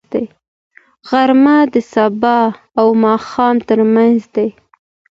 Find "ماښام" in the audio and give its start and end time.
3.03-3.55